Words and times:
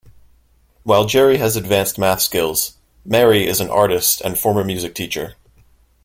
While 0.81 1.05
Jerry 1.05 1.37
has 1.37 1.55
advanced 1.55 1.99
math 1.99 2.21
skills, 2.23 2.75
Mary 3.05 3.45
is 3.45 3.61
an 3.61 3.69
artist 3.69 4.19
and 4.21 4.35
former 4.35 4.63
music 4.63 4.95
teacher. 4.95 5.35